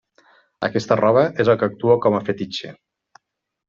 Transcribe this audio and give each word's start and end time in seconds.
Aquesta 0.67 0.97
roba 1.03 1.27
és 1.45 1.53
el 1.55 1.61
que 1.61 1.71
actua 1.71 2.01
com 2.07 2.21
a 2.23 2.27
fetitxe. 2.33 2.77